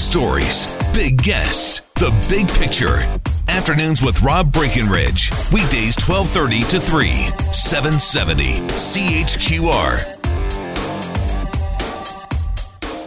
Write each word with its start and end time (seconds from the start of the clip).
Stories, 0.00 0.66
big 0.94 1.22
guests, 1.22 1.82
the 1.96 2.10
big 2.30 2.48
picture. 2.48 2.96
Afternoons 3.48 4.00
with 4.00 4.22
Rob 4.22 4.50
Breckenridge. 4.50 5.30
Weekdays 5.52 5.94
1230 6.00 6.62
to 6.70 6.80
3, 6.80 7.08
770 7.52 8.44
CHQR. 8.70 10.16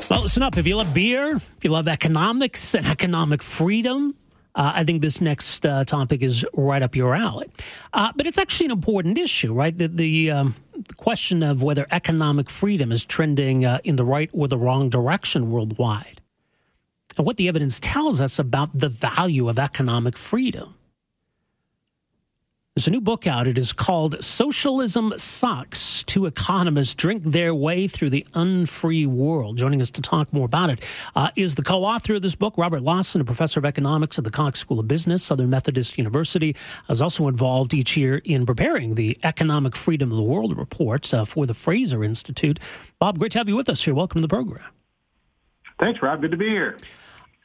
Well, 0.07 0.21
listen 0.21 0.43
up. 0.43 0.55
If 0.55 0.68
you 0.68 0.75
love 0.75 0.93
beer, 0.93 1.36
if 1.36 1.64
you 1.64 1.71
love 1.71 1.88
economics 1.88 2.75
and 2.75 2.86
economic 2.86 3.41
freedom, 3.41 4.14
uh, 4.54 4.73
I 4.75 4.84
think 4.84 5.02
this 5.02 5.20
next 5.20 5.66
uh, 5.66 5.84
topic 5.86 6.21
is 6.21 6.46
right 6.54 6.84
up 6.84 6.96
your 6.96 7.16
alley. 7.16 7.48
Uh, 7.91 8.12
but 8.16 8.28
it's 8.28 8.38
actually 8.38 8.68
an 8.68 8.71
important 8.71 9.18
issue, 9.18 9.52
right? 9.52 9.75
The, 9.75 9.88
the, 9.88 10.30
um, 10.30 10.55
the 10.73 10.94
question 10.94 11.41
of 11.41 11.64
whether 11.64 11.88
economic 11.89 12.52
freedom 12.52 12.91
is 12.91 13.04
trending 13.04 13.66
uh, 13.66 13.80
in 13.84 13.96
the 13.96 14.05
right 14.05 14.30
or 14.32 14.48
the 14.48 14.60
wrong 14.60 14.89
direction 14.89 15.50
worldwide, 15.50 16.21
and 17.17 17.26
what 17.26 17.38
the 17.38 17.48
evidence 17.48 17.80
tells 17.80 18.22
us 18.22 18.40
about 18.40 18.77
the 18.77 18.90
value 18.90 19.49
of 19.49 19.59
economic 19.59 20.17
freedom. 20.17 20.76
There's 22.76 22.88
a 22.88 22.91
new 22.91 23.02
book 23.02 23.27
out. 23.27 23.45
It 23.45 23.59
is 23.59 23.72
called 23.72 24.23
Socialism 24.23 25.13
Sucks. 25.16 26.02
Two 26.05 26.26
economists 26.26 26.95
drink 26.95 27.22
their 27.22 27.53
way 27.53 27.86
through 27.86 28.09
the 28.09 28.26
unfree 28.34 29.05
world. 29.05 29.59
Joining 29.59 29.80
us 29.80 29.91
to 29.91 30.02
talk 30.02 30.34
more 30.34 30.45
about 30.45 30.72
it 30.72 30.84
uh, 31.16 31.30
is 31.36 31.53
the 31.53 31.62
co 31.62 31.84
author 31.84 32.16
of 32.16 32.23
this 32.23 32.34
book, 32.34 32.58
Robert 32.58 32.81
Lawson, 32.81 33.22
a 33.22 33.25
professor 33.25 33.59
of 33.59 33.66
economics 33.66 34.17
at 34.17 34.23
the 34.23 34.31
Cox 34.31 34.58
School 34.58 34.80
of 34.80 34.88
Business, 34.88 35.22
Southern 35.22 35.52
Methodist 35.52 36.00
University. 36.00 36.55
is 36.89 37.00
also 37.00 37.27
involved 37.27 37.75
each 37.75 37.95
year 37.95 38.22
in 38.25 38.44
preparing 38.44 38.95
the 38.95 39.20
Economic 39.22 39.75
Freedom 39.75 40.09
of 40.09 40.17
the 40.17 40.23
World 40.23 40.58
report 40.58 41.14
uh, 41.14 41.25
for 41.25 41.45
the 41.45 41.53
Fraser 41.53 42.03
Institute. 42.03 42.58
Bob, 42.98 43.20
great 43.20 43.34
to 43.34 43.38
have 43.38 43.48
you 43.48 43.55
with 43.55 43.70
us 43.70 43.84
here. 43.86 43.94
Welcome 43.94 44.17
to 44.17 44.23
the 44.23 44.27
program. 44.27 44.66
Thanks, 45.80 46.02
Rob. 46.02 46.22
Good 46.22 46.31
to 46.31 46.38
be 46.38 46.50
here. 46.50 46.75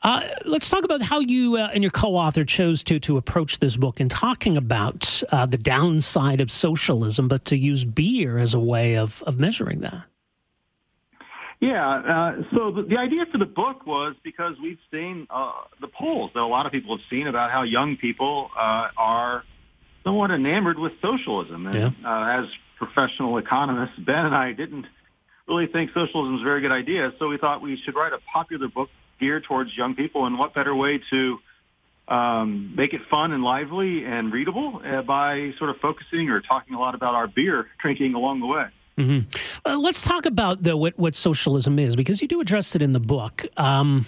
Uh, 0.03 0.23
let's 0.45 0.71
talk 0.71 0.85
about 0.85 1.03
how 1.03 1.19
you 1.19 1.57
uh, 1.57 1.71
and 1.75 1.83
your 1.83 1.91
co-author 1.91 2.45
chose 2.45 2.85
to 2.85 3.01
to 3.01 3.17
approach 3.17 3.59
this 3.59 3.77
book 3.77 4.01
in 4.01 4.09
talking 4.09 4.57
about 4.57 5.23
uh, 5.33 5.45
the 5.45 5.59
downside 5.59 6.41
of 6.41 6.51
socialism, 6.51 7.27
but 7.27 7.45
to 7.47 7.57
use 7.57 7.85
beer 7.85 8.39
as 8.39 8.55
a 8.55 8.61
way 8.61 8.97
of 8.97 9.23
of 9.25 9.39
measuring 9.39 9.81
that. 9.81 10.05
Yeah. 11.61 11.89
Uh, 11.89 12.43
so 12.55 12.71
the, 12.71 12.83
the, 12.83 12.99
idea 12.99 13.27
for 13.27 13.39
the 13.39 13.47
book 13.47 13.85
was 13.85 14.15
because 14.23 14.55
we've 14.63 14.79
seen 14.93 15.27
uh, 15.29 15.53
the 15.81 15.89
polls 15.89 16.31
that 16.35 16.41
a 16.41 16.47
lot 16.47 16.67
of 16.67 16.73
people 16.73 16.97
have 16.97 17.05
seen 17.11 17.27
about 17.27 17.51
how 17.51 17.63
young 17.63 17.97
people 17.97 18.53
uh, 18.57 18.91
are 18.97 19.43
somewhat 20.05 20.31
enamored 20.31 20.79
with 20.79 20.93
socialism, 21.03 21.67
and 21.67 21.95
yeah. 22.03 22.41
as 22.41 22.47
professional 22.77 23.39
economists, 23.39 23.99
Ben 23.99 24.25
and 24.25 24.35
I 24.37 24.53
didn't 24.53 24.87
really 25.49 25.67
think 25.67 25.91
socialism 25.91 26.35
was 26.35 26.43
a 26.43 26.45
very 26.45 26.61
good 26.61 26.71
idea, 26.71 27.13
so 27.19 27.29
we 27.29 27.39
thought 27.39 27.61
we 27.61 27.77
should 27.77 27.97
write 27.97 28.13
a 28.13 28.21
popular 28.33 28.69
book 28.69 28.89
geared 29.19 29.45
towards 29.45 29.77
young 29.77 29.95
people, 29.95 30.27
and 30.27 30.39
what 30.39 30.55
better 30.55 30.75
way 30.75 31.01
to 31.11 31.39
um, 32.09 32.75
make 32.75 32.95
it 32.95 33.03
fun 33.11 33.33
and 33.33 33.43
lively 33.43 34.05
and 34.05 34.33
readable 34.33 34.81
uh, 34.85 35.03
by 35.03 35.53
sort 35.59 35.71
of 35.71 35.77
focusing 35.79 36.31
or 36.31 36.41
talking 36.41 36.75
a 36.75 36.81
lot 36.81 36.95
about 36.95 37.15
our 37.15 37.27
beer 37.27 37.69
drinking 37.81 38.15
along 38.15 38.41
the 38.41 38.47
way. 38.47 38.67
Mm-hmm. 38.97 39.71
Uh, 39.71 39.79
let's 39.79 40.05
talk 40.05 40.27
about 40.27 40.63
though 40.63 40.77
what, 40.77 40.99
what 40.99 41.15
socialism 41.15 41.79
is 41.79 41.95
because 41.95 42.21
you 42.21 42.27
do 42.27 42.41
address 42.41 42.75
it 42.75 42.83
in 42.83 42.93
the 42.93 43.01
book. 43.01 43.45
Um, 43.57 44.07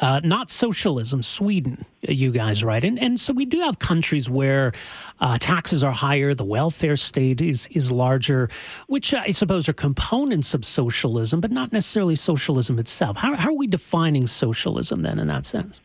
uh, 0.00 0.20
not 0.24 0.50
socialism, 0.50 1.22
Sweden, 1.22 1.84
you 2.02 2.32
guys, 2.32 2.64
right? 2.64 2.84
And 2.84 2.98
and 2.98 3.18
so 3.18 3.32
we 3.32 3.44
do 3.44 3.60
have 3.60 3.78
countries 3.78 4.30
where 4.30 4.72
uh, 5.20 5.38
taxes 5.38 5.84
are 5.84 5.92
higher, 5.92 6.34
the 6.34 6.44
welfare 6.44 6.96
state 6.96 7.40
is 7.40 7.66
is 7.72 7.90
larger, 7.92 8.48
which 8.86 9.12
I 9.14 9.30
suppose 9.30 9.68
are 9.68 9.72
components 9.72 10.54
of 10.54 10.64
socialism, 10.64 11.40
but 11.40 11.50
not 11.50 11.72
necessarily 11.72 12.16
socialism 12.16 12.78
itself. 12.78 13.16
How 13.16 13.34
how 13.36 13.50
are 13.50 13.56
we 13.56 13.66
defining 13.66 14.26
socialism 14.26 15.02
then 15.02 15.18
in 15.18 15.28
that 15.28 15.46
sense? 15.46 15.80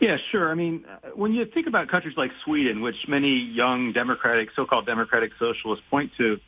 Yeah, 0.00 0.16
sure. 0.30 0.50
I 0.50 0.54
mean, 0.54 0.84
uh, 0.88 1.10
when 1.14 1.32
you 1.34 1.44
think 1.44 1.66
about 1.66 1.88
countries 1.88 2.16
like 2.16 2.32
Sweden, 2.44 2.80
which 2.80 3.06
many 3.06 3.36
young 3.36 3.92
democratic, 3.92 4.48
so-called 4.56 4.86
democratic 4.86 5.32
socialists 5.38 5.84
point 5.90 6.10
to, 6.16 6.40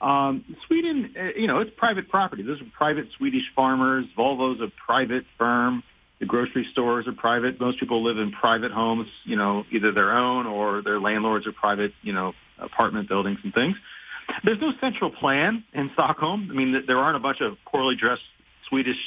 um, 0.00 0.44
Sweden, 0.66 1.14
uh, 1.18 1.38
you 1.38 1.46
know, 1.46 1.58
it's 1.58 1.70
private 1.76 2.08
property. 2.08 2.42
Those 2.42 2.60
are 2.60 2.66
private 2.76 3.08
Swedish 3.16 3.44
farmers. 3.54 4.06
Volvo's 4.16 4.60
a 4.60 4.70
private 4.86 5.24
firm. 5.36 5.82
The 6.20 6.26
grocery 6.26 6.66
stores 6.72 7.06
are 7.06 7.12
private. 7.12 7.60
Most 7.60 7.78
people 7.78 8.02
live 8.02 8.18
in 8.18 8.32
private 8.32 8.72
homes, 8.72 9.08
you 9.24 9.36
know, 9.36 9.64
either 9.70 9.92
their 9.92 10.16
own 10.16 10.46
or 10.46 10.82
their 10.82 11.00
landlords 11.00 11.46
are 11.46 11.52
private, 11.52 11.92
you 12.02 12.12
know, 12.12 12.32
apartment 12.58 13.08
buildings 13.08 13.38
and 13.44 13.54
things. 13.54 13.76
There's 14.44 14.60
no 14.60 14.72
central 14.80 15.10
plan 15.10 15.64
in 15.72 15.90
Stockholm. 15.94 16.48
I 16.50 16.54
mean, 16.54 16.84
there 16.86 16.98
aren't 16.98 17.16
a 17.16 17.20
bunch 17.20 17.40
of 17.40 17.56
poorly 17.66 17.96
dressed 17.96 18.22
Swedish 18.68 18.98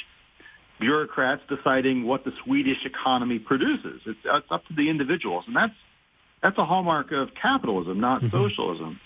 bureaucrats 0.80 1.42
deciding 1.48 2.04
what 2.04 2.24
the 2.24 2.32
Swedish 2.44 2.84
economy 2.84 3.38
produces. 3.38 4.00
It's, 4.04 4.18
it's 4.24 4.46
up 4.50 4.66
to 4.66 4.74
the 4.74 4.88
individuals, 4.88 5.44
and 5.46 5.54
that's 5.54 5.74
that's 6.42 6.58
a 6.58 6.64
hallmark 6.64 7.12
of 7.12 7.34
capitalism, 7.40 8.00
not 8.00 8.20
mm-hmm. 8.20 8.36
socialism. 8.36 9.00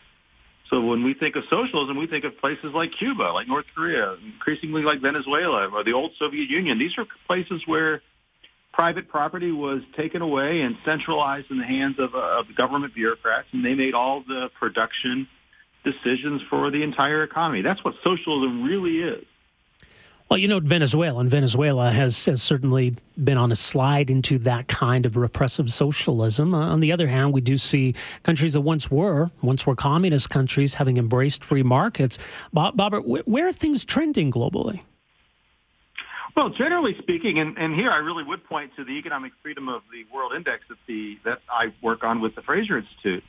So 0.71 0.81
when 0.81 1.05
we 1.05 1.15
think 1.15 1.37
of 1.37 1.45
socialism, 1.49 1.97
we 1.97 2.07
think 2.07 2.25
of 2.25 2.37
places 2.39 2.73
like 2.75 2.91
Cuba, 2.99 3.31
like 3.33 3.47
North 3.47 3.67
Korea, 3.75 4.17
increasingly 4.25 4.83
like 4.83 5.01
Venezuela 5.01 5.69
or 5.69 5.85
the 5.85 5.93
old 5.93 6.13
Soviet 6.19 6.51
Union. 6.51 6.79
These 6.79 6.99
are 6.99 7.07
places 7.27 7.63
where 7.67 8.03
private 8.73 9.09
property 9.09 9.53
was 9.53 9.81
taken 9.97 10.23
away 10.23 10.63
and 10.63 10.77
centralized 10.85 11.51
in 11.51 11.59
the 11.59 11.65
hands 11.65 11.97
of, 11.99 12.15
uh, 12.15 12.41
of 12.41 12.47
government 12.57 12.95
bureaucrats, 12.95 13.49
and 13.53 13.65
they 13.65 13.75
made 13.75 13.95
all 13.95 14.25
the 14.27 14.51
production 14.59 15.27
decisions 15.85 16.43
for 16.51 16.71
the 16.71 16.83
entire 16.83 17.23
economy. 17.23 17.63
That's 17.63 17.83
what 17.85 17.95
socialism 18.03 18.65
really 18.65 18.99
is. 18.99 19.25
Well, 20.29 20.39
you 20.39 20.49
know, 20.49 20.59
Venezuela, 20.59 21.21
and 21.21 21.31
Venezuela 21.31 21.93
has, 21.93 22.27
has 22.27 22.43
certainly 22.43 22.97
been 23.23 23.39
on 23.39 23.53
a 23.53 23.57
slide 23.57 24.11
into 24.11 24.39
that 24.39 24.67
kind 24.67 25.07
of 25.07 25.17
repressive 25.17 25.73
socialism. 25.73 26.53
Uh, 26.53 26.67
on 26.67 26.81
the 26.81 26.91
other 26.91 27.07
hand, 27.07 27.33
we 27.33 27.41
do 27.41 27.57
see 27.57 27.95
countries 28.25 28.55
that 28.55 28.63
once 28.63 28.91
were, 28.91 29.31
once 29.41 29.65
were 29.69 29.77
communist 29.77 30.29
countries 30.29 30.75
having 30.75 30.97
embraced 30.97 31.45
free 31.45 31.63
markets. 31.63 32.19
Bob, 32.53 32.77
where 33.05 33.47
are 33.47 33.53
things 33.53 33.85
trending 33.85 34.33
globally? 34.33 34.81
Well, 36.35 36.51
generally 36.51 36.99
speaking, 36.99 37.39
and, 37.39 37.57
and 37.57 37.73
here 37.73 37.91
I 37.91 37.99
really 37.99 38.25
would 38.25 38.45
point 38.45 38.75
to 38.77 38.85
the 38.85 38.99
Economic 38.99 39.33
Freedom 39.43 39.69
of 39.69 39.83
the 39.93 40.05
World 40.13 40.33
Index 40.35 40.65
that, 40.69 40.79
the, 40.89 41.19
that 41.25 41.41
I 41.49 41.73
work 41.83 42.03
on 42.03 42.21
with 42.21 42.35
the 42.35 42.43
Fraser 42.43 42.79
Institute 42.79 43.23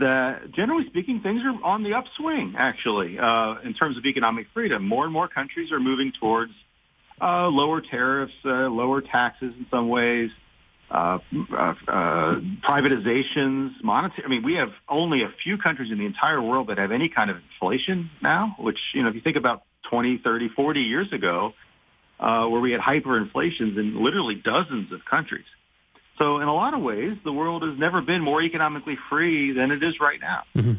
that 0.00 0.52
generally 0.52 0.86
speaking, 0.86 1.20
things 1.20 1.42
are 1.44 1.54
on 1.64 1.82
the 1.82 1.94
upswing, 1.94 2.54
actually, 2.58 3.18
uh, 3.18 3.56
in 3.64 3.74
terms 3.74 3.96
of 3.96 4.04
economic 4.04 4.46
freedom. 4.52 4.86
More 4.86 5.04
and 5.04 5.12
more 5.12 5.28
countries 5.28 5.72
are 5.72 5.80
moving 5.80 6.12
towards 6.18 6.52
uh, 7.20 7.48
lower 7.48 7.80
tariffs, 7.80 8.32
uh, 8.44 8.68
lower 8.68 9.00
taxes 9.00 9.52
in 9.58 9.66
some 9.70 9.88
ways, 9.88 10.30
uh, 10.90 11.18
uh, 11.52 11.74
uh, 11.86 12.40
privatizations, 12.68 13.70
monetary. 13.82 14.24
I 14.24 14.28
mean, 14.28 14.42
we 14.42 14.54
have 14.54 14.70
only 14.88 15.22
a 15.22 15.32
few 15.42 15.56
countries 15.58 15.92
in 15.92 15.98
the 15.98 16.06
entire 16.06 16.42
world 16.42 16.68
that 16.68 16.78
have 16.78 16.92
any 16.92 17.08
kind 17.08 17.30
of 17.30 17.36
inflation 17.36 18.10
now, 18.22 18.56
which, 18.58 18.78
you 18.94 19.02
know, 19.02 19.08
if 19.08 19.14
you 19.14 19.20
think 19.20 19.36
about 19.36 19.62
20, 19.88 20.18
30, 20.18 20.48
40 20.48 20.80
years 20.80 21.12
ago, 21.12 21.52
where 22.18 22.60
we 22.60 22.72
had 22.72 22.80
hyperinflations 22.80 23.78
in 23.78 24.02
literally 24.02 24.34
dozens 24.34 24.92
of 24.92 25.04
countries. 25.04 25.44
So 26.20 26.38
in 26.40 26.48
a 26.48 26.54
lot 26.54 26.74
of 26.74 26.82
ways, 26.82 27.16
the 27.24 27.32
world 27.32 27.62
has 27.62 27.78
never 27.78 28.02
been 28.02 28.20
more 28.20 28.42
economically 28.42 28.98
free 29.08 29.52
than 29.52 29.70
it 29.70 29.82
is 29.82 29.98
right 30.00 30.20
now. 30.20 30.42
Mm-hmm. 30.54 30.74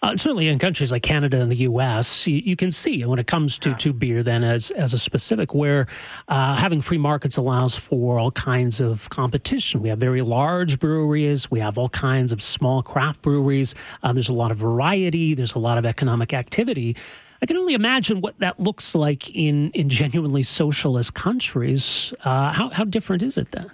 Uh, 0.00 0.16
certainly, 0.16 0.48
in 0.48 0.58
countries 0.58 0.90
like 0.90 1.02
Canada 1.02 1.40
and 1.40 1.50
the 1.50 1.56
U.S., 1.56 2.26
you, 2.26 2.36
you, 2.36 2.56
can 2.56 2.70
see 2.70 3.04
when 3.04 3.18
it 3.18 3.26
comes 3.26 3.58
to, 3.58 3.74
to 3.74 3.92
beer, 3.92 4.22
then 4.22 4.44
as 4.44 4.70
as 4.70 4.94
a 4.94 4.98
specific, 4.98 5.54
where 5.54 5.88
uh, 6.28 6.54
having 6.54 6.80
free 6.80 6.98
markets 6.98 7.36
allows 7.36 7.74
for 7.74 8.18
all 8.18 8.30
kinds 8.30 8.80
of 8.80 9.10
competition. 9.10 9.82
We 9.82 9.88
have 9.88 9.98
very 9.98 10.22
large 10.22 10.78
breweries, 10.78 11.50
we 11.50 11.58
have 11.58 11.76
all 11.76 11.88
kinds 11.88 12.32
of 12.32 12.40
small 12.40 12.80
craft 12.80 13.22
breweries. 13.22 13.74
Uh, 14.04 14.12
there's 14.12 14.28
a 14.28 14.34
lot 14.34 14.52
of 14.52 14.56
variety. 14.56 15.34
There's 15.34 15.54
a 15.54 15.58
lot 15.58 15.78
of 15.78 15.84
economic 15.84 16.32
activity. 16.32 16.96
I 17.42 17.46
can 17.46 17.56
only 17.56 17.74
imagine 17.74 18.20
what 18.20 18.38
that 18.38 18.60
looks 18.60 18.94
like 18.94 19.34
in 19.34 19.72
in 19.72 19.88
genuinely 19.88 20.44
socialist 20.44 21.14
countries. 21.14 22.14
Uh, 22.24 22.52
how 22.52 22.68
how 22.68 22.84
different 22.84 23.24
is 23.24 23.36
it 23.36 23.50
then? 23.50 23.72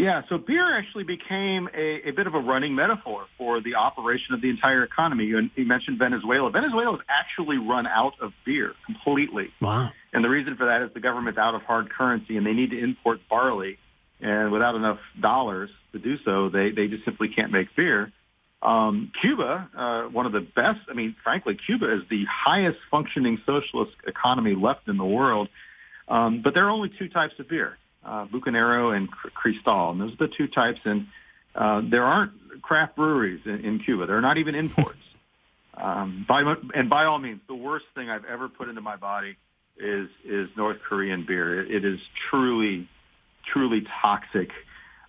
Yeah, 0.00 0.22
so 0.30 0.38
beer 0.38 0.74
actually 0.74 1.04
became 1.04 1.68
a, 1.74 2.08
a, 2.08 2.12
bit 2.12 2.26
of 2.26 2.34
a 2.34 2.38
running 2.38 2.74
metaphor 2.74 3.26
for 3.36 3.60
the 3.60 3.74
operation 3.74 4.34
of 4.34 4.40
the 4.40 4.48
entire 4.48 4.82
economy. 4.82 5.26
You, 5.26 5.50
you 5.54 5.66
mentioned 5.66 5.98
Venezuela. 5.98 6.50
Venezuela 6.50 6.92
has 6.92 7.06
actually 7.06 7.58
run 7.58 7.86
out 7.86 8.14
of 8.18 8.32
beer 8.46 8.72
completely. 8.86 9.50
Wow. 9.60 9.90
And 10.14 10.24
the 10.24 10.30
reason 10.30 10.56
for 10.56 10.64
that 10.64 10.80
is 10.80 10.90
the 10.94 11.00
government's 11.00 11.38
out 11.38 11.54
of 11.54 11.60
hard 11.62 11.90
currency 11.90 12.38
and 12.38 12.46
they 12.46 12.54
need 12.54 12.70
to 12.70 12.82
import 12.82 13.20
barley. 13.28 13.76
And 14.22 14.50
without 14.50 14.74
enough 14.74 15.00
dollars 15.20 15.68
to 15.92 15.98
do 15.98 16.16
so, 16.24 16.48
they, 16.48 16.70
they 16.70 16.88
just 16.88 17.04
simply 17.04 17.28
can't 17.28 17.52
make 17.52 17.76
beer. 17.76 18.10
Um, 18.62 19.12
Cuba, 19.20 19.68
uh, 19.76 20.02
one 20.04 20.24
of 20.24 20.32
the 20.32 20.40
best, 20.40 20.80
I 20.88 20.94
mean, 20.94 21.14
frankly, 21.22 21.58
Cuba 21.66 21.94
is 21.94 22.02
the 22.08 22.24
highest 22.24 22.78
functioning 22.90 23.38
socialist 23.44 23.92
economy 24.06 24.54
left 24.54 24.88
in 24.88 24.96
the 24.96 25.04
world. 25.04 25.50
Um, 26.08 26.40
but 26.40 26.54
there 26.54 26.64
are 26.66 26.70
only 26.70 26.88
two 26.88 27.10
types 27.10 27.34
of 27.38 27.50
beer 27.50 27.76
uh, 28.04 28.26
Bucanero 28.26 28.96
and 28.96 29.10
Cristal. 29.10 29.90
And 29.90 30.00
those 30.00 30.12
are 30.14 30.26
the 30.26 30.28
two 30.28 30.46
types. 30.46 30.80
And 30.84 31.08
uh, 31.54 31.82
there 31.84 32.04
aren't 32.04 32.32
craft 32.62 32.96
breweries 32.96 33.40
in, 33.44 33.64
in 33.64 33.78
Cuba. 33.78 34.06
There 34.06 34.16
are 34.16 34.22
not 34.22 34.38
even 34.38 34.54
imports. 34.54 34.98
um, 35.74 36.24
by, 36.28 36.54
and 36.74 36.90
by 36.90 37.04
all 37.04 37.18
means, 37.18 37.40
the 37.46 37.54
worst 37.54 37.86
thing 37.94 38.10
I've 38.10 38.24
ever 38.24 38.48
put 38.48 38.68
into 38.68 38.80
my 38.80 38.96
body 38.96 39.36
is 39.82 40.08
is 40.24 40.48
North 40.56 40.78
Korean 40.86 41.24
beer. 41.26 41.62
It, 41.62 41.70
it 41.70 41.84
is 41.84 42.00
truly, 42.28 42.88
truly 43.46 43.86
toxic. 44.02 44.50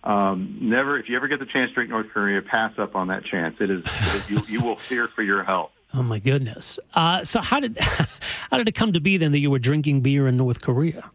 Um, 0.04 0.58
never, 0.60 0.98
if 0.98 1.08
you 1.08 1.16
ever 1.16 1.28
get 1.28 1.38
the 1.38 1.46
chance 1.46 1.70
to 1.70 1.74
drink 1.74 1.90
North 1.90 2.08
Korea, 2.12 2.42
pass 2.42 2.72
up 2.78 2.96
on 2.96 3.08
that 3.08 3.24
chance. 3.24 3.56
It 3.60 3.70
is, 3.70 3.84
it 3.84 4.14
is 4.14 4.30
you, 4.30 4.42
you 4.48 4.64
will 4.64 4.76
fear 4.76 5.06
for 5.08 5.22
your 5.22 5.44
health. 5.44 5.70
Oh 5.94 6.02
my 6.02 6.20
goodness! 6.20 6.78
Uh, 6.94 7.22
so 7.22 7.42
how 7.42 7.60
did 7.60 7.76
how 8.50 8.56
did 8.56 8.66
it 8.66 8.72
come 8.72 8.94
to 8.94 9.00
be 9.00 9.18
then 9.18 9.32
that 9.32 9.40
you 9.40 9.50
were 9.50 9.58
drinking 9.58 10.00
beer 10.00 10.26
in 10.26 10.38
North 10.38 10.62
Korea? 10.62 11.10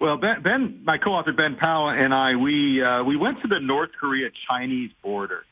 Well, 0.00 0.16
Ben, 0.16 0.42
ben 0.42 0.80
my 0.84 0.98
co-author 0.98 1.32
Ben 1.32 1.56
Powell 1.56 1.90
and 1.90 2.14
I, 2.14 2.36
we 2.36 2.82
uh, 2.82 3.02
we 3.02 3.16
went 3.16 3.42
to 3.42 3.48
the 3.48 3.58
North 3.58 3.90
Korea 3.98 4.30
Chinese 4.48 4.90
border. 5.02 5.44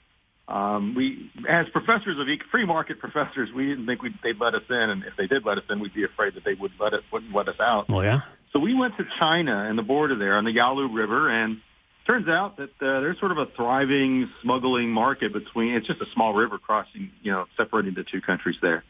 Um, 0.49 0.95
we, 0.95 1.33
as 1.49 1.67
professors 1.71 2.17
of 2.21 2.29
free 2.53 2.65
market 2.65 3.01
professors, 3.01 3.51
we 3.53 3.67
didn't 3.67 3.87
think 3.87 4.01
they'd 4.23 4.41
let 4.41 4.55
us 4.55 4.63
in, 4.71 4.77
and 4.77 5.03
if 5.03 5.17
they 5.17 5.27
did 5.27 5.45
let 5.45 5.59
us 5.59 5.65
in, 5.69 5.81
we'd 5.81 5.95
be 5.95 6.05
afraid 6.05 6.35
that 6.35 6.45
they 6.45 6.55
would 6.55 6.71
let 6.79 6.93
it 6.93 7.03
wouldn't 7.13 7.35
let 7.35 7.49
us 7.49 7.59
out. 7.59 7.87
Oh 7.89 8.01
yeah. 8.03 8.21
So 8.53 8.61
we 8.61 8.73
went 8.73 8.97
to 8.99 9.05
China 9.19 9.67
and 9.69 9.77
the 9.77 9.83
border 9.83 10.15
there 10.15 10.37
on 10.37 10.45
the 10.45 10.53
Yalu 10.53 10.93
River, 10.93 11.29
and 11.29 11.61
turns 12.07 12.29
out 12.29 12.59
that 12.59 12.71
uh, 12.81 13.01
there's 13.01 13.19
sort 13.19 13.33
of 13.33 13.39
a 13.39 13.47
thriving 13.57 14.31
smuggling 14.43 14.91
market 14.91 15.33
between. 15.33 15.75
It's 15.75 15.89
just 15.89 16.01
a 16.01 16.07
small 16.15 16.33
river 16.33 16.59
crossing, 16.59 17.11
you 17.23 17.33
know, 17.33 17.47
separating 17.57 17.95
the 17.95 18.05
two 18.05 18.21
countries 18.21 18.57
there 18.63 18.85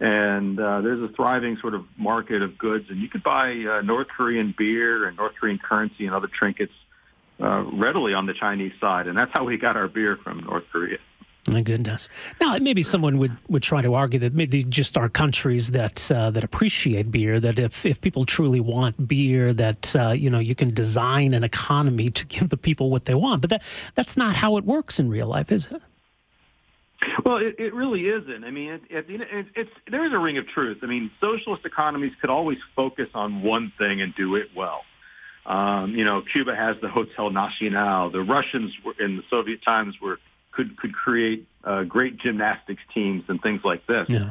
and 0.00 0.58
uh, 0.58 0.80
there's 0.80 1.02
a 1.02 1.12
thriving 1.14 1.56
sort 1.58 1.74
of 1.74 1.84
market 1.96 2.42
of 2.42 2.58
goods, 2.58 2.86
and 2.90 3.00
you 3.00 3.08
could 3.08 3.22
buy 3.22 3.52
uh, 3.52 3.80
North 3.82 4.08
Korean 4.08 4.54
beer 4.56 5.06
and 5.06 5.16
North 5.16 5.34
Korean 5.40 5.58
currency 5.58 6.06
and 6.06 6.14
other 6.14 6.28
trinkets 6.28 6.72
uh, 7.40 7.62
readily 7.72 8.14
on 8.14 8.26
the 8.26 8.34
Chinese 8.34 8.72
side, 8.80 9.06
and 9.06 9.16
that's 9.16 9.32
how 9.34 9.44
we 9.44 9.56
got 9.56 9.76
our 9.76 9.88
beer 9.88 10.16
from 10.16 10.40
North 10.40 10.64
Korea. 10.70 10.98
My 11.46 11.60
goodness. 11.60 12.08
Now, 12.40 12.56
maybe 12.58 12.82
someone 12.82 13.18
would, 13.18 13.36
would 13.48 13.62
try 13.62 13.82
to 13.82 13.92
argue 13.94 14.18
that 14.20 14.32
maybe 14.32 14.64
just 14.64 14.96
our 14.96 15.10
countries 15.10 15.72
that 15.72 16.10
uh, 16.10 16.30
that 16.30 16.42
appreciate 16.42 17.10
beer. 17.10 17.38
That 17.38 17.58
if, 17.58 17.84
if 17.84 18.00
people 18.00 18.24
truly 18.24 18.60
want 18.60 19.06
beer, 19.06 19.52
that 19.52 19.94
uh, 19.94 20.12
you 20.12 20.30
know 20.30 20.38
you 20.38 20.54
can 20.54 20.72
design 20.72 21.34
an 21.34 21.44
economy 21.44 22.08
to 22.08 22.24
give 22.26 22.48
the 22.48 22.56
people 22.56 22.88
what 22.88 23.04
they 23.04 23.14
want. 23.14 23.42
But 23.42 23.50
that 23.50 23.62
that's 23.94 24.16
not 24.16 24.34
how 24.34 24.56
it 24.56 24.64
works 24.64 24.98
in 24.98 25.10
real 25.10 25.26
life, 25.26 25.52
is 25.52 25.66
it? 25.66 25.82
Well, 27.24 27.38
it, 27.38 27.56
it 27.58 27.74
really 27.74 28.06
isn't. 28.06 28.44
I 28.44 28.50
mean, 28.50 28.70
it, 28.70 28.82
it, 28.90 29.06
it, 29.08 29.46
it's 29.54 29.70
there 29.90 30.04
is 30.04 30.12
a 30.12 30.18
ring 30.18 30.36
of 30.36 30.46
truth. 30.46 30.78
I 30.82 30.86
mean, 30.86 31.10
socialist 31.20 31.64
economies 31.64 32.12
could 32.20 32.30
always 32.30 32.58
focus 32.76 33.08
on 33.14 33.42
one 33.42 33.72
thing 33.78 34.02
and 34.02 34.14
do 34.14 34.36
it 34.36 34.48
well. 34.54 34.82
Um, 35.46 35.94
you 35.94 36.04
know, 36.04 36.22
Cuba 36.22 36.54
has 36.54 36.76
the 36.80 36.88
Hotel 36.88 37.30
Nacional. 37.30 38.10
The 38.10 38.22
Russians 38.22 38.72
were, 38.84 38.94
in 38.98 39.16
the 39.16 39.22
Soviet 39.30 39.62
times 39.62 40.00
were 40.00 40.18
could 40.52 40.76
could 40.76 40.94
create 40.94 41.46
uh, 41.64 41.84
great 41.84 42.18
gymnastics 42.18 42.82
teams 42.92 43.24
and 43.28 43.40
things 43.42 43.62
like 43.64 43.86
this. 43.86 44.06
Yeah. 44.08 44.30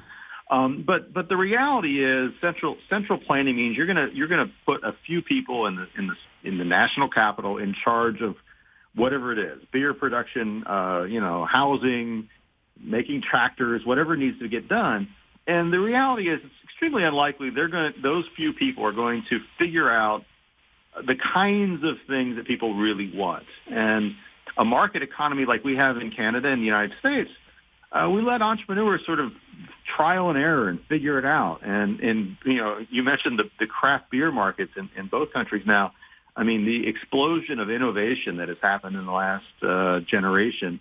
Um, 0.52 0.84
but 0.86 1.12
but 1.12 1.30
the 1.30 1.38
reality 1.38 2.04
is 2.04 2.32
central 2.42 2.78
central 2.90 3.18
planning 3.18 3.56
means 3.56 3.76
you're 3.76 3.88
gonna 3.88 4.10
you're 4.14 4.28
gonna 4.28 4.52
put 4.66 4.84
a 4.84 4.96
few 5.06 5.22
people 5.22 5.66
in 5.66 5.76
the 5.76 5.88
in 5.98 6.08
the 6.08 6.16
in 6.44 6.58
the 6.60 6.66
national 6.66 7.10
capital 7.10 7.58
in 7.58 7.74
charge 7.74 8.22
of 8.22 8.36
whatever 8.96 9.32
it 9.32 9.40
is 9.40 9.64
beer 9.72 9.94
production, 9.94 10.64
uh, 10.68 11.06
you 11.10 11.20
know, 11.20 11.46
housing, 11.46 12.30
making 12.80 13.22
tractors, 13.22 13.86
whatever 13.86 14.16
needs 14.16 14.40
to 14.40 14.48
get 14.48 14.68
done. 14.68 15.10
And 15.48 15.74
the 15.74 15.80
reality 15.80 16.30
is, 16.30 16.40
it's 16.44 16.54
extremely 16.64 17.04
unlikely 17.04 17.50
they're 17.50 17.68
going. 17.68 17.94
To, 17.94 18.02
those 18.02 18.26
few 18.36 18.54
people 18.54 18.86
are 18.86 18.94
going 18.94 19.24
to 19.30 19.40
figure 19.60 19.90
out 19.90 20.24
the 21.06 21.16
kinds 21.16 21.84
of 21.84 21.98
things 22.08 22.36
that 22.38 22.46
people 22.46 22.76
really 22.76 23.12
want. 23.16 23.46
And 23.70 24.16
a 24.58 24.64
market 24.64 25.02
economy 25.02 25.46
like 25.46 25.64
we 25.64 25.76
have 25.76 25.98
in 25.98 26.12
Canada 26.12 26.50
and 26.50 26.62
the 26.62 26.66
United 26.66 26.98
States, 27.00 27.30
uh, 27.92 28.10
we 28.10 28.22
let 28.22 28.42
entrepreneurs 28.42 29.02
sort 29.06 29.20
of 29.20 29.32
trial 29.96 30.30
and 30.30 30.38
error 30.38 30.70
and 30.70 30.80
figure 30.88 31.20
it 31.20 31.26
out. 31.26 31.60
And 31.64 32.00
and 32.00 32.38
you 32.46 32.58
know, 32.58 32.86
you 32.90 33.04
mentioned 33.04 33.40
the, 33.40 33.50
the 33.60 33.68
craft 33.68 34.10
beer 34.12 34.32
markets 34.32 34.72
in, 34.78 34.90
in 34.96 35.08
both 35.08 35.34
countries 35.34 35.64
now. 35.66 35.94
I 36.36 36.44
mean, 36.44 36.66
the 36.66 36.88
explosion 36.88 37.60
of 37.60 37.70
innovation 37.70 38.38
that 38.38 38.50
has 38.50 38.58
happened 38.62 38.96
in 38.96 39.06
the 39.06 39.12
last 39.12 39.46
uh, 39.62 40.00
generation 40.00 40.80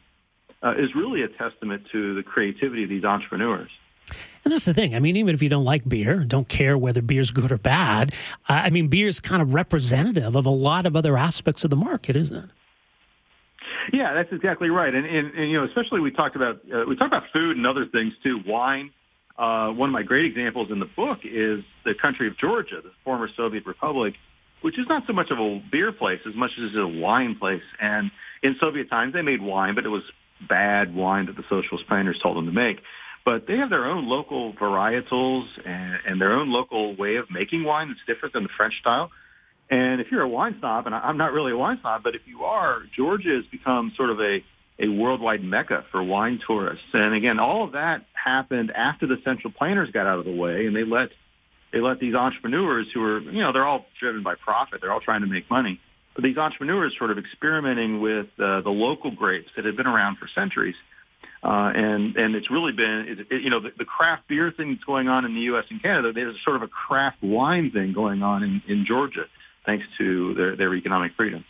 uh, 0.63 0.75
is 0.77 0.95
really 0.95 1.23
a 1.23 1.29
testament 1.29 1.85
to 1.93 2.15
the 2.15 2.23
creativity 2.23 2.85
of 2.85 2.89
these 2.89 3.05
entrepreneurs. 3.05 3.71
And 4.45 4.53
that's 4.53 4.65
the 4.65 4.75
thing. 4.75 4.95
I 4.95 4.99
mean, 4.99 5.17
even 5.17 5.35
if 5.35 5.43
you 5.43 5.49
don't 5.49 5.65
like 5.65 5.89
beer, 5.89 6.25
don't 6.25 6.49
care 6.49 6.77
whether 6.77 7.01
beer's 7.01 7.31
good 7.31 7.53
or 7.53 7.59
bad, 7.59 8.13
I 8.49 8.71
mean, 8.71 8.89
beer 8.89 9.07
is 9.07 9.21
kind 9.21 9.41
of 9.41 9.55
representative 9.55 10.35
of 10.37 10.45
a 10.47 10.51
lot 10.51 10.87
of 10.87 10.97
other 10.97 11.17
aspects 11.17 11.65
of 11.65 11.71
the 11.71 11.77
market, 11.77 12.17
isn't 12.17 12.37
it? 12.37 12.51
Yeah, 13.93 14.13
that's 14.13 14.33
exactly 14.33 14.71
right. 14.71 14.95
And, 14.95 15.07
and, 15.07 15.33
and 15.35 15.51
you 15.51 15.59
know, 15.59 15.65
especially 15.65 16.01
we 16.01 16.11
talked 16.11 16.37
about 16.37 16.61
uh, 16.73 16.85
we 16.87 16.97
talked 16.97 17.13
about 17.13 17.31
food 17.33 17.57
and 17.57 17.67
other 17.67 17.87
things 17.87 18.13
too. 18.23 18.41
Wine. 18.47 18.91
Uh, 19.39 19.71
one 19.71 19.89
of 19.89 19.93
my 19.93 20.03
great 20.03 20.27
examples 20.27 20.71
in 20.71 20.79
the 20.79 20.87
book 20.87 21.21
is 21.25 21.65
the 21.85 21.95
country 21.95 22.29
of 22.29 22.37
Georgia, 22.37 22.81
the 22.83 22.93
former 23.03 23.29
Soviet 23.35 23.65
republic, 23.65 24.15
which 24.61 24.79
is 24.79 24.87
not 24.89 25.07
so 25.07 25.13
much 25.13 25.31
of 25.31 25.39
a 25.39 25.63
beer 25.71 25.91
place 25.91 26.21
as 26.27 26.35
much 26.35 26.53
as 26.59 26.77
a 26.77 26.87
wine 26.87 27.35
place. 27.37 27.63
And 27.81 28.11
in 28.43 28.57
Soviet 28.61 28.91
times, 28.91 29.15
they 29.15 29.23
made 29.23 29.41
wine, 29.41 29.75
but 29.75 29.87
it 29.87 29.89
was 29.89 30.03
bad 30.49 30.95
wine 30.95 31.27
that 31.27 31.37
the 31.37 31.45
socialist 31.49 31.87
planters 31.89 32.19
told 32.23 32.37
them 32.37 32.47
to 32.47 32.53
make. 32.53 32.81
But 33.25 33.47
they 33.47 33.57
have 33.59 33.71
their 33.71 33.85
own 33.85 34.09
local 34.09 34.53
varietals 34.55 35.47
and, 35.65 35.99
and 36.07 36.21
their 36.21 36.33
own 36.33 36.51
local 36.51 36.97
way 36.97 37.17
of 37.17 37.31
making 37.31 37.65
wine 37.65 37.89
that's 37.89 38.01
different 38.07 38.33
than 38.35 38.43
the 38.43 38.49
French 38.57 38.75
style. 38.81 39.11
And 39.71 40.01
if 40.01 40.11
you're 40.11 40.23
a 40.23 40.29
wine 40.29 40.57
snob, 40.59 40.87
and 40.87 40.95
I'm 40.95 41.17
not 41.17 41.33
really 41.33 41.53
a 41.53 41.57
wine 41.57 41.79
snob, 41.81 42.03
but 42.03 42.15
if 42.15 42.23
you 42.27 42.45
are, 42.45 42.83
Georgia 42.95 43.37
has 43.37 43.45
become 43.47 43.93
sort 43.97 44.11
of 44.11 44.21
a, 44.21 44.45
a 44.79 44.89
worldwide 44.89 45.43
mecca 45.43 45.85
for 45.91 46.03
wine 46.03 46.41
tourists. 46.47 46.85
And 46.93 47.15
again, 47.15 47.39
all 47.39 47.65
of 47.65 47.73
that 47.73 48.05
happened 48.13 48.73
after 48.73 49.07
the 49.07 49.19
central 49.25 49.53
planters 49.53 49.91
got 49.91 50.07
out 50.07 50.19
of 50.19 50.25
the 50.25 50.35
way, 50.35 50.67
and 50.67 50.75
they 50.75 50.85
let 50.85 51.11
they 51.73 51.81
let 51.81 52.01
these 52.01 52.15
entrepreneurs 52.15 52.87
who 52.93 53.03
are, 53.03 53.21
you 53.21 53.41
know, 53.41 53.51
they're 53.51 53.65
all 53.65 53.87
driven 53.99 54.23
by 54.23 54.35
profit. 54.35 54.83
They're 54.83 54.93
all 54.93 55.01
trying 55.01 55.23
to 55.23 55.27
make 55.27 55.51
money 55.51 55.81
but 56.15 56.25
these 56.25 56.37
entrepreneurs 56.37 56.95
sort 56.99 57.11
of 57.11 57.19
experimenting 57.19 58.01
with 58.01 58.27
uh, 58.39 58.61
the 58.61 58.71
local 58.71 59.11
grapes 59.11 59.51
that 59.57 59.65
have 59.65 59.77
been 59.77 59.87
around 59.87 60.17
for 60.19 60.29
centuries. 60.35 60.77
Uh, 61.45 61.73
and 61.75 62.17
and 62.17 62.37
it's 62.37 62.51
really 62.53 62.71
been 62.71 63.05
it, 63.09 63.27
it, 63.33 63.43
you 63.43 63.51
know 63.51 63.59
the, 63.59 63.73
the 63.77 63.85
craft 63.85 64.29
beer 64.29 64.53
thing 64.57 64.71
that's 64.71 64.85
going 64.85 65.09
on 65.09 65.25
in 65.25 65.35
the 65.35 65.41
U.S. 65.43 65.65
and 65.71 65.83
Canada. 65.83 66.13
There's 66.13 66.37
sort 66.45 66.55
of 66.55 66.63
a 66.63 66.69
craft 66.69 67.21
wine 67.21 67.73
thing 67.73 67.93
going 67.93 68.23
on 68.23 68.45
in, 68.45 68.63
in 68.69 68.85
Georgia, 68.85 69.25
thanks 69.67 69.85
to 69.99 70.35
their, 70.35 70.57
their 70.57 70.75
economic 70.75 71.15
freedom. 71.17 71.45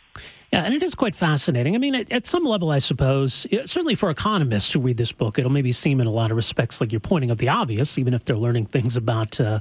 Yeah, 0.53 0.65
and 0.65 0.75
it 0.75 0.83
is 0.83 0.93
quite 0.93 1.15
fascinating. 1.15 1.73
I 1.73 1.79
mean, 1.79 1.95
at, 1.95 2.13
at, 2.13 2.27
some 2.27 2.43
level, 2.43 2.69
I 2.69 2.77
suppose, 2.77 3.47
certainly 3.65 3.95
for 3.95 4.11
economists 4.11 4.71
who 4.71 4.81
read 4.81 4.97
this 4.97 5.11
book, 5.11 5.39
it'll 5.39 5.49
maybe 5.49 5.71
seem 5.71 5.99
in 5.99 6.05
a 6.05 6.11
lot 6.11 6.29
of 6.29 6.37
respects 6.37 6.79
like 6.79 6.91
you're 6.91 6.99
pointing 6.99 7.31
out 7.31 7.39
the 7.39 7.49
obvious, 7.49 7.97
even 7.97 8.13
if 8.13 8.23
they're 8.23 8.37
learning 8.37 8.67
things 8.67 8.95
about 8.95 9.41
uh, 9.41 9.59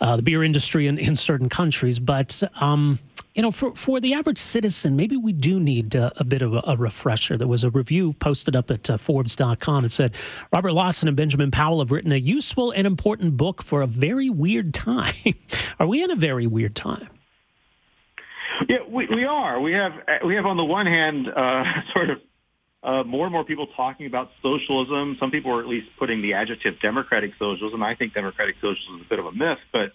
uh, 0.00 0.16
the 0.16 0.22
beer 0.22 0.42
industry 0.42 0.88
in, 0.88 0.98
in 0.98 1.14
certain 1.14 1.48
countries. 1.48 2.00
But, 2.00 2.42
um, 2.56 2.98
you 3.36 3.42
know, 3.42 3.52
for, 3.52 3.72
for 3.76 4.00
the 4.00 4.14
average 4.14 4.38
citizen, 4.38 4.96
maybe 4.96 5.16
we 5.16 5.32
do 5.32 5.60
need 5.60 5.94
uh, 5.94 6.10
a 6.16 6.24
bit 6.24 6.42
of 6.42 6.54
a, 6.54 6.62
a, 6.66 6.76
refresher. 6.76 7.36
There 7.36 7.46
was 7.46 7.62
a 7.62 7.70
review 7.70 8.12
posted 8.14 8.56
up 8.56 8.68
at 8.72 8.90
uh, 8.90 8.96
Forbes.com. 8.96 9.84
It 9.84 9.92
said 9.92 10.16
Robert 10.52 10.72
Lawson 10.72 11.06
and 11.06 11.16
Benjamin 11.16 11.52
Powell 11.52 11.78
have 11.78 11.92
written 11.92 12.10
a 12.10 12.16
useful 12.16 12.72
and 12.72 12.84
important 12.84 13.36
book 13.36 13.62
for 13.62 13.80
a 13.80 13.86
very 13.86 14.28
weird 14.28 14.74
time. 14.74 15.14
Are 15.78 15.86
we 15.86 16.02
in 16.02 16.10
a 16.10 16.16
very 16.16 16.48
weird 16.48 16.74
time? 16.74 17.08
Yeah, 18.68 18.78
we, 18.88 19.06
we 19.06 19.24
are. 19.24 19.60
We 19.60 19.72
have 19.72 19.92
we 20.24 20.34
have 20.34 20.46
on 20.46 20.56
the 20.56 20.64
one 20.64 20.86
hand 20.86 21.28
uh, 21.28 21.64
sort 21.92 22.10
of 22.10 22.18
uh, 22.82 23.04
more 23.04 23.26
and 23.26 23.32
more 23.32 23.44
people 23.44 23.68
talking 23.76 24.06
about 24.06 24.30
socialism. 24.42 25.16
Some 25.20 25.30
people 25.30 25.52
are 25.52 25.60
at 25.60 25.68
least 25.68 25.88
putting 25.98 26.22
the 26.22 26.34
adjective 26.34 26.80
democratic 26.80 27.32
socialism. 27.38 27.82
I 27.82 27.94
think 27.94 28.14
democratic 28.14 28.56
socialism 28.60 28.96
is 28.96 29.06
a 29.06 29.08
bit 29.08 29.18
of 29.18 29.26
a 29.26 29.32
myth, 29.32 29.58
but 29.72 29.92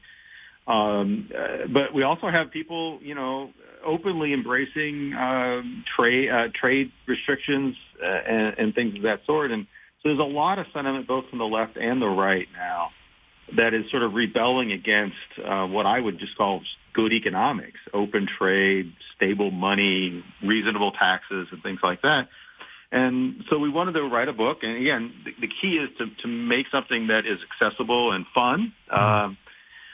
um, 0.71 1.29
uh, 1.37 1.67
but 1.71 1.93
we 1.93 2.03
also 2.03 2.29
have 2.29 2.51
people, 2.51 2.99
you 3.01 3.15
know, 3.15 3.51
openly 3.85 4.33
embracing 4.33 5.13
um, 5.13 5.83
trade 5.95 6.29
uh, 6.29 6.47
trade 6.53 6.91
restrictions 7.07 7.75
uh, 8.01 8.05
and, 8.05 8.57
and 8.57 8.75
things 8.75 8.95
of 8.95 9.03
that 9.03 9.25
sort. 9.25 9.51
And 9.51 9.65
so 10.01 10.09
there's 10.09 10.19
a 10.19 10.23
lot 10.23 10.59
of 10.59 10.65
sentiment 10.73 11.07
both 11.07 11.29
from 11.29 11.39
the 11.39 11.45
left 11.45 11.77
and 11.77 12.01
the 12.01 12.07
right 12.07 12.47
now 12.53 12.89
that 13.57 13.73
is 13.73 13.89
sort 13.91 14.03
of 14.03 14.13
rebelling 14.13 14.71
against 14.71 15.15
uh, 15.43 15.65
what 15.67 15.85
I 15.85 15.99
would 15.99 16.19
just 16.19 16.37
call 16.37 16.61
good 16.93 17.13
economics, 17.13 17.79
open 17.93 18.27
trade, 18.27 18.93
stable 19.15 19.51
money, 19.51 20.23
reasonable 20.43 20.91
taxes, 20.91 21.47
and 21.51 21.61
things 21.61 21.79
like 21.83 22.01
that. 22.01 22.29
And 22.91 23.43
so 23.49 23.59
we 23.59 23.69
wanted 23.69 23.93
to 23.93 24.03
write 24.03 24.29
a 24.29 24.33
book. 24.33 24.59
And 24.63 24.77
again, 24.77 25.13
the, 25.25 25.31
the 25.41 25.47
key 25.61 25.77
is 25.77 25.89
to, 25.97 26.07
to 26.23 26.27
make 26.27 26.67
something 26.71 27.07
that 27.07 27.25
is 27.25 27.39
accessible 27.51 28.11
and 28.13 28.25
fun. 28.33 28.73
Mm-hmm. 28.91 29.31
Uh, 29.31 29.35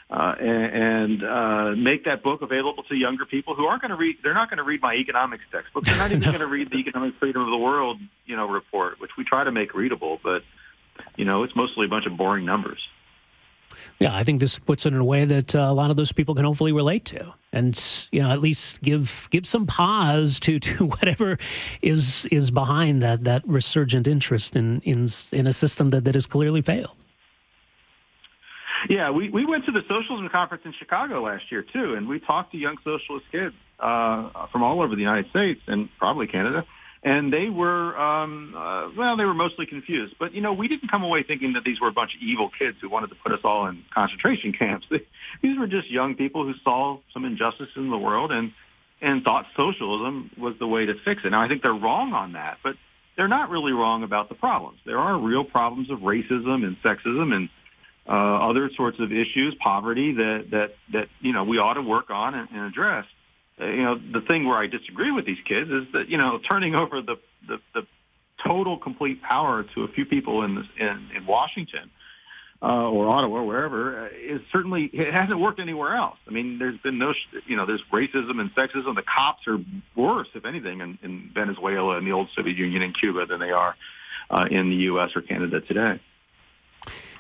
uh, 0.10 0.36
and, 0.40 1.22
and 1.22 1.24
uh, 1.24 1.72
make 1.76 2.06
that 2.06 2.22
book 2.22 2.44
available 2.44 2.84
to 2.84 2.96
younger 2.96 3.26
people 3.26 3.56
who 3.56 3.66
aren't 3.66 3.82
going 3.82 3.90
to 3.90 3.98
read. 3.98 4.18
They're 4.22 4.36
not 4.36 4.48
going 4.48 4.58
to 4.58 4.64
read 4.64 4.80
my 4.80 4.94
economics 4.94 5.44
textbook. 5.52 5.86
They're 5.86 5.98
not 5.98 6.12
even 6.12 6.20
no. 6.20 6.28
going 6.28 6.42
to 6.42 6.48
read 6.48 6.70
the 6.70 6.78
Economic 6.78 7.16
Freedom 7.20 7.42
of 7.42 7.50
the 7.50 7.58
World, 7.58 7.98
you 8.28 8.36
know, 8.36 8.48
report, 8.48 9.00
which 9.00 9.12
we 9.18 9.24
try 9.24 9.44
to 9.44 9.52
make 9.52 9.74
readable. 9.74 10.20
But 10.24 10.44
you 11.16 11.26
know, 11.26 11.42
it's 11.42 11.56
mostly 11.56 11.88
a 11.88 11.90
bunch 11.90 12.06
of 12.06 12.16
boring 12.16 12.46
numbers. 12.46 12.80
Yeah, 14.00 14.16
I 14.16 14.24
think 14.24 14.40
this 14.40 14.60
puts 14.60 14.86
it 14.86 14.94
in 14.94 15.00
a 15.00 15.06
way 15.06 15.26
that 15.26 15.56
uh, 15.56 15.60
a 15.60 15.74
lot 15.74 15.90
of 15.90 15.96
those 15.96 16.12
people 16.12 16.36
can 16.36 16.46
hopefully 16.46 16.72
relate 16.72 17.06
to, 17.06 17.34
and 17.52 18.08
you 18.12 18.22
know, 18.22 18.30
at 18.30 18.40
least 18.40 18.82
give 18.82 19.28
give 19.32 19.46
some 19.46 19.66
pause 19.66 20.40
to 20.42 20.60
to 20.60 20.86
whatever 20.94 21.38
is 21.82 22.26
is 22.32 22.52
behind 22.52 23.02
that 23.02 23.24
that 23.24 23.44
resurgent 23.46 24.08
interest 24.08 24.56
in 24.56 24.82
in 24.82 25.08
in 25.32 25.48
a 25.48 25.54
system 25.54 25.90
that 25.90 26.06
that 26.06 26.16
has 26.16 26.26
clearly 26.26 26.62
failed. 26.62 26.98
Yeah, 28.90 29.12
we, 29.12 29.30
we 29.30 29.46
went 29.46 29.66
to 29.66 29.72
the 29.72 29.84
socialism 29.88 30.28
conference 30.30 30.66
in 30.66 30.74
Chicago 30.74 31.24
last 31.24 31.52
year 31.52 31.62
too, 31.62 31.96
and 31.96 32.08
we 32.08 32.20
talked 32.20 32.52
to 32.52 32.58
young 32.58 32.78
socialist 32.84 33.26
kids 33.32 33.56
uh, 33.80 34.48
from 34.48 34.64
all 34.64 34.82
over 34.82 34.96
the 34.96 35.02
United 35.02 35.30
States 35.30 35.62
and 35.68 35.90
probably 35.98 36.28
Canada, 36.28 36.66
and 37.04 37.34
they 37.34 37.50
were 37.50 37.98
um, 37.98 38.54
uh, 38.56 38.90
well, 38.98 39.18
they 39.18 39.26
were 39.26 39.34
mostly 39.34 39.66
confused. 39.66 40.16
But 40.20 40.34
you 40.34 40.42
know, 40.42 40.54
we 40.54 40.68
didn't 40.68 40.90
come 40.90 41.04
away 41.04 41.24
thinking 41.24 41.54
that 41.54 41.64
these 41.64 41.80
were 41.82 41.90
a 41.90 41.94
bunch 41.94 42.16
of 42.16 42.22
evil 42.22 42.50
kids 42.58 42.78
who 42.82 42.90
wanted 42.90 43.10
to 43.10 43.16
put 43.16 43.32
us 43.34 43.42
all 43.44 43.68
in 43.68 43.84
concentration 43.94 44.54
camps. 44.54 44.88
these 45.42 45.58
were 45.58 45.68
just 45.68 45.90
young 45.90 46.16
people 46.16 46.46
who 46.46 46.54
saw 46.64 47.00
some 47.14 47.26
injustice 47.26 47.70
in 47.76 47.90
the 47.90 47.98
world 47.98 48.32
and 48.32 48.54
and 49.02 49.24
thought 49.24 49.46
socialism 49.58 50.32
was 50.38 50.56
the 50.60 50.68
way 50.68 50.86
to 50.86 50.94
fix 51.04 51.24
it. 51.26 51.32
Now, 51.32 51.42
I 51.42 51.50
think 51.50 51.62
they're 51.62 51.74
wrong 51.74 52.14
on 52.14 52.34
that, 52.34 52.60
but 52.64 52.78
they're 53.18 53.28
not 53.28 53.50
really 53.50 53.74
wrong 53.74 54.04
about 54.04 54.30
the 54.30 54.36
problems. 54.36 54.80
There 54.86 54.98
are 54.98 55.18
real 55.18 55.44
problems 55.44 55.90
of 55.90 56.00
racism 56.00 56.66
and 56.66 56.82
sexism 56.82 57.34
and 57.34 57.50
uh, 58.08 58.50
other 58.50 58.70
sorts 58.76 59.00
of 59.00 59.12
issues, 59.12 59.56
poverty 59.56 60.14
that 60.14 60.48
that 60.52 60.76
that 60.94 61.08
you 61.20 61.34
know 61.34 61.44
we 61.44 61.58
ought 61.58 61.76
to 61.76 61.82
work 61.82 62.10
on 62.10 62.34
and, 62.34 62.50
and 62.50 62.62
address. 62.62 63.06
Uh, 63.60 63.66
you 63.66 63.84
know, 63.84 63.96
the 63.96 64.22
thing 64.22 64.48
where 64.48 64.58
I 64.58 64.68
disagree 64.68 65.12
with 65.12 65.26
these 65.26 65.42
kids 65.46 65.70
is 65.70 65.84
that 65.94 66.10
you 66.10 66.18
know 66.18 66.40
turning 66.48 66.76
over 66.76 67.02
the 67.02 67.18
the, 67.48 67.60
the 67.74 67.88
total 68.46 68.78
complete 68.78 69.22
power 69.22 69.64
to 69.76 69.84
a 69.84 69.88
few 69.90 70.06
people 70.06 70.44
in 70.44 70.56
this, 70.56 70.66
in, 70.80 71.10
in 71.16 71.26
Washington 71.26 71.92
uh, 72.62 72.90
or 72.90 73.10
Ottawa, 73.10 73.40
or 73.40 73.46
wherever, 73.46 74.06
uh, 74.06 74.10
is 74.16 74.42
certainly 74.52 74.90
it 74.94 75.14
hasn't 75.14 75.40
worked 75.40 75.60
anywhere 75.60 75.96
else. 75.96 76.18
I 76.28 76.32
mean, 76.32 76.60
there's 76.60 76.80
been 76.80 76.98
no, 76.98 77.14
you 77.46 77.58
know, 77.58 77.66
there's 77.66 77.84
racism 77.92 78.40
and 78.40 78.54
sexism. 78.56 78.96
The 78.96 79.04
cops 79.04 79.46
are 79.48 79.58
worse, 79.96 80.30
if 80.34 80.46
anything, 80.46 80.80
in, 80.80 80.98
in 81.04 81.30
Venezuela 81.34 81.98
and 81.98 82.08
the 82.08 82.12
old 82.12 82.30
Soviet 82.36 82.56
Union 82.56 82.82
and 82.82 82.98
Cuba 82.98 83.26
than 83.26 83.40
they 83.40 83.52
are 83.52 83.76
uh, 84.30 84.46
in 84.50 84.70
the 84.70 84.78
U.S. 84.78 85.12
or 85.16 85.22
Canada 85.22 85.60
today. 85.60 86.00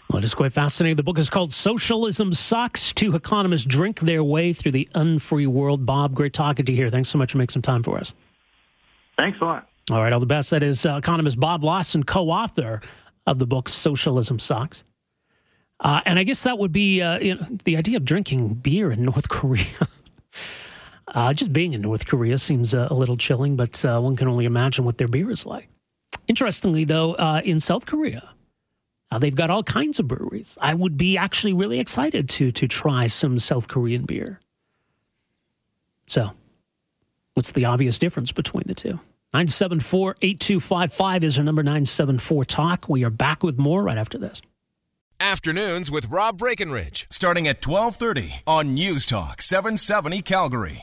Well, 0.10 0.20
it 0.20 0.24
is 0.24 0.36
quite 0.36 0.54
fascinating. 0.54 0.96
The 0.96 1.04
book 1.04 1.18
is 1.18 1.30
called 1.30 1.52
Socialism 1.52 2.34
Sucks. 2.34 2.94
Two 2.94 3.16
economists 3.16 3.66
drink 3.66 4.00
their 4.00 4.24
way 4.24 4.54
through 4.54 4.74
the 4.74 4.88
unfree 4.94 5.48
world. 5.48 5.86
Bob, 5.86 6.14
great 6.14 6.34
talking 6.34 6.66
to 6.66 6.72
you 6.72 6.78
here. 6.78 6.90
Thanks 6.90 7.10
so 7.10 7.18
much 7.18 7.32
for 7.32 7.38
making 7.40 7.54
some 7.54 7.62
time 7.62 7.82
for 7.82 7.98
us. 7.98 8.14
Thanks 9.18 9.40
a 9.42 9.46
lot. 9.46 9.70
All 9.92 10.02
right, 10.02 10.14
all 10.14 10.20
the 10.20 10.26
best. 10.26 10.52
That 10.52 10.64
is 10.64 10.86
uh, 10.86 10.98
economist 10.98 11.40
Bob 11.40 11.64
Lawson, 11.64 12.04
co 12.04 12.30
author 12.30 12.82
of 13.26 13.40
the 13.40 13.48
book 13.48 13.70
Socialism 13.70 14.40
Sucks. 14.40 14.84
Uh, 15.80 16.00
and 16.06 16.18
I 16.18 16.24
guess 16.24 16.44
that 16.44 16.58
would 16.58 16.72
be 16.72 17.02
uh, 17.02 17.20
you 17.20 17.36
know, 17.36 17.46
the 17.66 17.78
idea 17.78 17.98
of 17.98 18.06
drinking 18.06 18.56
beer 18.56 18.92
in 18.92 19.04
North 19.06 19.30
Korea. 19.30 19.66
uh, 21.10 21.34
just 21.34 21.52
being 21.52 21.74
in 21.74 21.82
North 21.82 22.06
Korea 22.06 22.38
seems 22.38 22.74
uh, 22.74 22.88
a 22.90 22.94
little 22.94 23.18
chilling, 23.18 23.56
but 23.56 23.84
uh, 23.84 24.00
one 24.00 24.16
can 24.16 24.28
only 24.28 24.46
imagine 24.46 24.86
what 24.86 24.98
their 24.98 25.08
beer 25.08 25.32
is 25.32 25.46
like. 25.46 25.70
Interestingly, 26.28 26.86
though, 26.86 27.16
uh, 27.16 27.42
in 27.44 27.60
South 27.60 27.86
Korea, 27.86 28.33
Uh, 29.14 29.20
they've 29.20 29.36
got 29.36 29.52
all 29.52 29.62
kinds 29.62 30.00
of 30.00 30.08
breweries. 30.08 30.58
I 30.60 30.74
would 30.74 30.98
be 30.98 31.18
actually 31.18 31.54
really 31.54 31.80
excited 31.80 32.28
to 32.30 32.52
to 32.54 32.68
try 32.68 33.06
some 33.06 33.38
South 33.38 33.68
Korean 33.68 34.06
beer. 34.06 34.40
So, 36.08 36.32
what's 37.36 37.52
the 37.52 37.66
obvious 37.66 38.00
difference 38.00 38.32
between 38.32 38.64
the 38.66 38.74
two? 38.74 39.00
974 39.34 40.16
8255 40.20 41.24
is 41.24 41.38
our 41.38 41.44
number 41.44 41.62
974 41.62 42.46
Talk. 42.46 42.90
We 42.90 43.06
are 43.06 43.12
back 43.12 43.44
with 43.44 43.60
more 43.60 43.84
right 43.84 44.00
after 44.00 44.18
this. 44.18 44.42
Afternoons 45.20 45.92
with 45.92 46.10
Rob 46.10 46.40
Breckenridge, 46.40 47.06
starting 47.12 47.48
at 47.48 47.66
1230 47.66 48.42
on 48.48 48.74
News 48.74 49.06
Talk 49.06 49.44
770 49.44 50.24
Calgary. 50.24 50.72